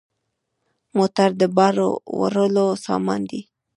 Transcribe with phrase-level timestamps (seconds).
[0.97, 1.75] موټر د بار
[2.19, 3.41] وړلو سامان دی.